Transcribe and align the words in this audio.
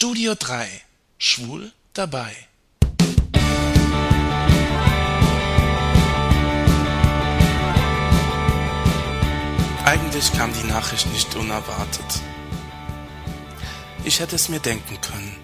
Studio 0.00 0.36
3 0.36 0.68
Schwul 1.18 1.72
dabei. 1.92 2.32
Eigentlich 9.84 10.32
kam 10.34 10.52
die 10.54 10.68
Nachricht 10.68 11.08
nicht 11.08 11.34
unerwartet. 11.34 12.04
Ich 14.04 14.20
hätte 14.20 14.36
es 14.36 14.48
mir 14.48 14.60
denken 14.60 15.00
können. 15.00 15.36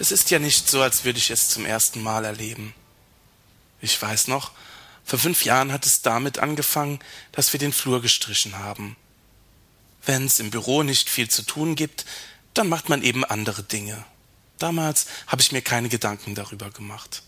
Es 0.00 0.10
ist 0.10 0.32
ja 0.32 0.40
nicht 0.40 0.68
so, 0.68 0.82
als 0.82 1.04
würde 1.04 1.20
ich 1.20 1.30
es 1.30 1.48
zum 1.48 1.66
ersten 1.66 2.02
Mal 2.02 2.24
erleben. 2.24 2.74
Ich 3.80 4.02
weiß 4.02 4.26
noch, 4.26 4.50
vor 5.04 5.20
fünf 5.20 5.44
Jahren 5.44 5.70
hat 5.70 5.86
es 5.86 6.02
damit 6.02 6.40
angefangen, 6.40 6.98
dass 7.30 7.52
wir 7.52 7.60
den 7.60 7.72
Flur 7.72 8.02
gestrichen 8.02 8.58
haben. 8.58 8.96
Wenn 10.04 10.26
es 10.26 10.40
im 10.40 10.50
Büro 10.50 10.82
nicht 10.82 11.08
viel 11.08 11.28
zu 11.28 11.42
tun 11.42 11.76
gibt, 11.76 12.04
dann 12.60 12.68
macht 12.68 12.90
man 12.90 13.02
eben 13.02 13.24
andere 13.24 13.62
Dinge. 13.62 14.04
Damals 14.58 15.06
habe 15.26 15.40
ich 15.40 15.50
mir 15.50 15.62
keine 15.62 15.88
Gedanken 15.88 16.34
darüber 16.34 16.70
gemacht. 16.70 17.22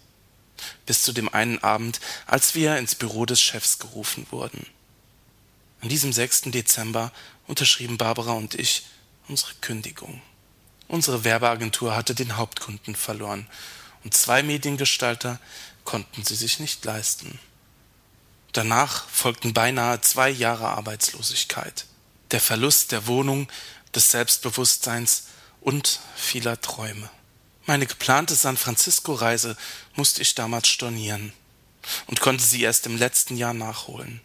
Bis 0.84 1.00
zu 1.00 1.14
dem 1.14 1.32
einen 1.32 1.58
Abend, 1.64 2.00
als 2.26 2.54
wir 2.54 2.76
ins 2.76 2.94
Büro 2.94 3.24
des 3.24 3.40
Chefs 3.40 3.78
gerufen 3.78 4.26
wurden. 4.30 4.66
An 5.80 5.88
diesem 5.88 6.12
6. 6.12 6.42
Dezember 6.50 7.12
unterschrieben 7.46 7.96
Barbara 7.96 8.32
und 8.32 8.54
ich 8.56 8.84
unsere 9.26 9.54
Kündigung. 9.62 10.20
Unsere 10.86 11.24
Werbeagentur 11.24 11.96
hatte 11.96 12.14
den 12.14 12.36
Hauptkunden 12.36 12.94
verloren 12.94 13.48
und 14.04 14.12
zwei 14.12 14.42
Mediengestalter 14.42 15.40
konnten 15.84 16.24
sie 16.24 16.36
sich 16.36 16.60
nicht 16.60 16.84
leisten. 16.84 17.38
Danach 18.52 19.08
folgten 19.08 19.54
beinahe 19.54 20.02
zwei 20.02 20.28
Jahre 20.28 20.68
Arbeitslosigkeit, 20.68 21.86
der 22.32 22.40
Verlust 22.40 22.92
der 22.92 23.06
Wohnung, 23.06 23.48
des 23.94 24.10
Selbstbewusstseins 24.10 25.24
und 25.60 26.00
vieler 26.16 26.60
Träume. 26.60 27.10
Meine 27.66 27.86
geplante 27.86 28.34
San 28.34 28.56
Francisco-Reise 28.56 29.56
musste 29.94 30.22
ich 30.22 30.34
damals 30.34 30.68
stornieren 30.68 31.32
und 32.06 32.20
konnte 32.20 32.42
sie 32.42 32.62
erst 32.62 32.86
im 32.86 32.96
letzten 32.96 33.36
Jahr 33.36 33.54
nachholen. 33.54 34.20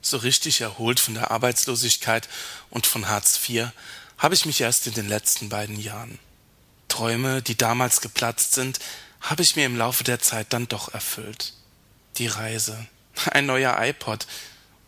So 0.00 0.18
richtig 0.18 0.60
erholt 0.60 1.00
von 1.00 1.14
der 1.14 1.30
Arbeitslosigkeit 1.30 2.28
und 2.70 2.86
von 2.86 3.08
Hartz 3.08 3.40
IV 3.48 3.70
habe 4.18 4.34
ich 4.34 4.46
mich 4.46 4.60
erst 4.60 4.86
in 4.86 4.94
den 4.94 5.08
letzten 5.08 5.48
beiden 5.48 5.80
Jahren. 5.80 6.18
Träume, 6.88 7.42
die 7.42 7.56
damals 7.56 8.00
geplatzt 8.00 8.52
sind, 8.52 8.78
habe 9.20 9.42
ich 9.42 9.56
mir 9.56 9.66
im 9.66 9.76
Laufe 9.76 10.04
der 10.04 10.20
Zeit 10.20 10.52
dann 10.52 10.68
doch 10.68 10.92
erfüllt. 10.92 11.54
Die 12.18 12.26
Reise, 12.26 12.86
ein 13.32 13.46
neuer 13.46 13.76
iPod 13.80 14.26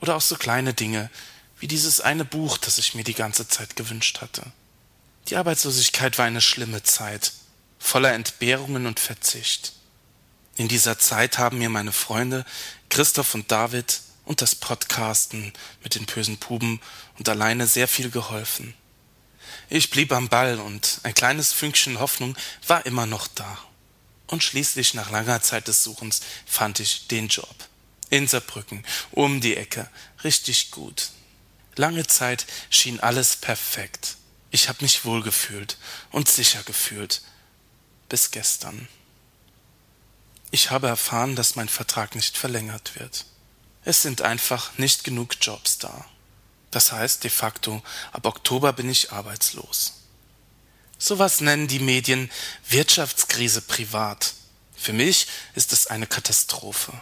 oder 0.00 0.14
auch 0.14 0.20
so 0.20 0.36
kleine 0.36 0.74
Dinge, 0.74 1.10
wie 1.58 1.68
dieses 1.68 2.00
eine 2.00 2.24
Buch, 2.24 2.58
das 2.58 2.78
ich 2.78 2.94
mir 2.94 3.04
die 3.04 3.14
ganze 3.14 3.48
Zeit 3.48 3.76
gewünscht 3.76 4.20
hatte. 4.20 4.42
Die 5.28 5.36
Arbeitslosigkeit 5.36 6.18
war 6.18 6.26
eine 6.26 6.40
schlimme 6.40 6.82
Zeit, 6.82 7.32
voller 7.78 8.12
Entbehrungen 8.12 8.86
und 8.86 9.00
Verzicht. 9.00 9.72
In 10.56 10.68
dieser 10.68 10.98
Zeit 10.98 11.38
haben 11.38 11.58
mir 11.58 11.68
meine 11.68 11.92
Freunde 11.92 12.44
Christoph 12.88 13.34
und 13.34 13.50
David 13.50 14.00
und 14.24 14.42
das 14.42 14.54
Podcasten 14.54 15.52
mit 15.82 15.94
den 15.94 16.06
bösen 16.06 16.38
Puben 16.38 16.80
und 17.18 17.28
alleine 17.28 17.66
sehr 17.66 17.88
viel 17.88 18.10
geholfen. 18.10 18.74
Ich 19.68 19.90
blieb 19.90 20.12
am 20.12 20.28
Ball 20.28 20.58
und 20.60 21.00
ein 21.02 21.14
kleines 21.14 21.52
Fünkchen 21.52 21.98
Hoffnung 21.98 22.36
war 22.66 22.86
immer 22.86 23.06
noch 23.06 23.26
da. 23.26 23.58
Und 24.26 24.42
schließlich 24.42 24.94
nach 24.94 25.10
langer 25.10 25.42
Zeit 25.42 25.68
des 25.68 25.82
Suchens 25.82 26.20
fand 26.46 26.80
ich 26.80 27.08
den 27.08 27.28
Job. 27.28 27.54
In 28.10 28.28
Saarbrücken, 28.28 28.84
um 29.10 29.40
die 29.40 29.56
Ecke, 29.56 29.88
richtig 30.22 30.70
gut. 30.70 31.10
Lange 31.76 32.06
Zeit 32.06 32.46
schien 32.70 33.00
alles 33.00 33.36
perfekt. 33.36 34.16
Ich 34.50 34.68
habe 34.68 34.82
mich 34.82 35.04
wohlgefühlt 35.04 35.76
und 36.10 36.28
sicher 36.28 36.62
gefühlt. 36.62 37.22
Bis 38.08 38.30
gestern. 38.30 38.88
Ich 40.50 40.70
habe 40.70 40.88
erfahren, 40.88 41.36
dass 41.36 41.56
mein 41.56 41.68
Vertrag 41.68 42.14
nicht 42.14 42.38
verlängert 42.38 42.98
wird. 42.98 43.26
Es 43.84 44.02
sind 44.02 44.22
einfach 44.22 44.78
nicht 44.78 45.04
genug 45.04 45.36
Jobs 45.40 45.78
da. 45.78 46.06
Das 46.70 46.92
heißt 46.92 47.24
de 47.24 47.30
facto, 47.30 47.82
ab 48.12 48.26
Oktober 48.26 48.72
bin 48.72 48.88
ich 48.88 49.12
arbeitslos. 49.12 49.94
Sowas 50.98 51.40
nennen 51.40 51.68
die 51.68 51.78
Medien 51.78 52.30
Wirtschaftskrise 52.68 53.60
privat. 53.60 54.34
Für 54.76 54.92
mich 54.92 55.26
ist 55.54 55.72
es 55.72 55.86
eine 55.86 56.06
Katastrophe. 56.06 56.92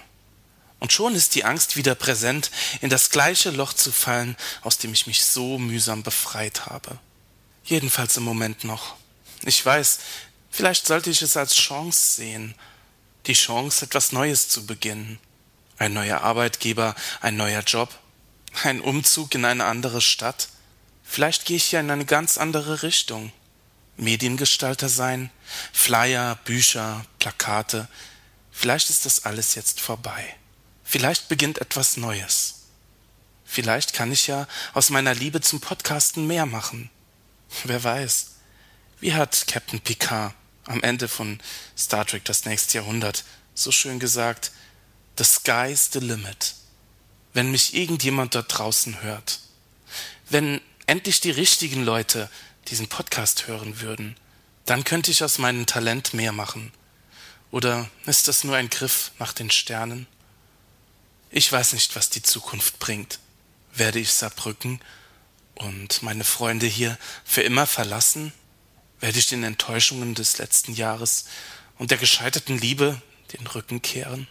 Und 0.85 0.93
schon 0.93 1.15
ist 1.15 1.35
die 1.35 1.47
Angst 1.47 1.77
wieder 1.77 1.95
präsent, 1.95 2.51
in 2.83 2.91
das 2.91 3.09
gleiche 3.09 3.51
Loch 3.51 3.73
zu 3.73 3.91
fallen, 3.91 4.37
aus 4.61 4.77
dem 4.77 4.93
ich 4.93 5.07
mich 5.07 5.25
so 5.25 5.59
mühsam 5.59 6.03
befreit 6.03 6.67
habe. 6.67 6.99
Jedenfalls 7.65 8.19
im 8.19 8.25
Moment 8.25 8.65
noch. 8.65 8.95
Ich 9.47 9.65
weiß, 9.65 10.01
vielleicht 10.51 10.87
sollte 10.87 11.09
ich 11.09 11.23
es 11.23 11.39
als 11.39 11.55
Chance 11.55 12.17
sehen, 12.17 12.55
die 13.25 13.33
Chance, 13.33 13.87
etwas 13.87 14.13
Neues 14.13 14.51
zu 14.51 14.67
beginnen. 14.67 15.19
Ein 15.79 15.95
neuer 15.95 16.21
Arbeitgeber, 16.21 16.95
ein 17.23 17.39
neuer 17.39 17.63
Job, 17.63 17.89
ein 18.63 18.83
Umzug 18.83 19.35
in 19.35 19.47
eine 19.47 19.65
andere 19.65 20.03
Stadt. 20.03 20.51
Vielleicht 21.03 21.47
gehe 21.47 21.57
ich 21.57 21.73
ja 21.73 21.81
in 21.81 21.91
eine 21.91 22.05
ganz 22.05 22.37
andere 22.37 22.83
Richtung. 22.83 23.33
Mediengestalter 23.97 24.91
sein, 24.91 25.31
Flyer, 25.73 26.39
Bücher, 26.45 27.07
Plakate. 27.21 27.89
Vielleicht 28.53 28.91
ist 28.91 29.07
das 29.07 29.25
alles 29.25 29.55
jetzt 29.55 29.81
vorbei. 29.81 30.37
Vielleicht 30.85 31.29
beginnt 31.29 31.59
etwas 31.59 31.97
Neues. 31.97 32.67
Vielleicht 33.45 33.93
kann 33.93 34.13
ich 34.13 34.27
ja 34.27 34.47
aus 34.75 34.91
meiner 34.91 35.15
Liebe 35.15 35.41
zum 35.41 35.61
Podcasten 35.61 36.27
mehr 36.27 36.47
machen. 36.47 36.91
Wer 37.65 37.83
weiß. 37.83 38.33
Wie 39.01 39.15
hat 39.15 39.47
Captain 39.49 39.81
Picard 39.81 40.35
am 40.67 40.83
Ende 40.83 41.09
von 41.09 41.41
Star 41.77 42.07
Trek 42.07 42.25
das 42.25 42.45
nächste 42.45 42.79
Jahrhundert 42.79 43.25
so 43.55 43.71
schön 43.71 43.99
gesagt, 43.99 44.53
The 45.17 45.25
sky's 45.25 45.91
the 45.93 46.01
limit. 46.01 46.55
Wenn 47.33 47.51
mich 47.51 47.75
irgendjemand 47.75 48.35
dort 48.35 48.59
draußen 48.59 49.03
hört. 49.03 49.41
Wenn 50.29 50.61
endlich 50.87 51.21
die 51.21 51.31
richtigen 51.31 51.85
Leute 51.85 52.29
diesen 52.69 52.89
Podcast 52.89 53.47
hören 53.47 53.81
würden, 53.81 54.17
dann 54.65 54.85
könnte 54.85 55.11
ich 55.11 55.23
aus 55.23 55.39
meinem 55.39 55.67
Talent 55.67 56.15
mehr 56.15 56.33
machen. 56.33 56.73
Oder 57.51 57.89
ist 58.07 58.27
das 58.27 58.43
nur 58.43 58.57
ein 58.57 58.71
Griff 58.71 59.13
nach 59.19 59.33
den 59.33 59.51
Sternen? 59.51 60.07
Ich 61.37 61.51
weiß 61.51 61.73
nicht, 61.73 61.97
was 61.97 62.11
die 62.11 62.23
Zukunft 62.23 62.79
bringt. 62.79 63.19
Werde 63.73 63.99
ich 63.99 64.13
Saarbrücken 64.13 64.81
und 65.57 66.01
meine 66.01 66.23
Freunde 66.23 66.67
hier 66.67 66.97
für 67.25 67.43
immer 67.43 67.67
verlassen? 67.67 68.33
Werde 69.01 69.19
ich 69.19 69.27
den 69.27 69.43
Enttäuschungen 69.43 70.15
des 70.15 70.39
letzten 70.39 70.75
Jahres 70.75 71.25
und 71.77 71.91
der 71.91 71.99
gescheiterten 71.99 72.57
Liebe 72.57 73.03
den 73.33 73.49
Rücken 73.49 73.83
kehren? 73.83 74.29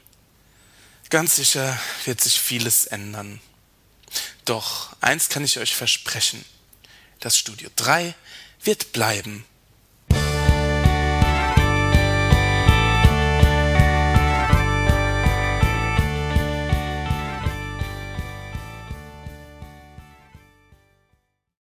Ganz 1.10 1.36
sicher 1.36 1.78
wird 2.06 2.22
sich 2.22 2.40
vieles 2.40 2.86
ändern. 2.86 3.42
Doch 4.46 4.96
eins 5.02 5.28
kann 5.28 5.44
ich 5.44 5.60
euch 5.60 5.76
versprechen. 5.76 6.46
Das 7.20 7.38
Studio 7.38 7.70
3 7.76 8.16
wird 8.64 8.94
bleiben 8.94 9.44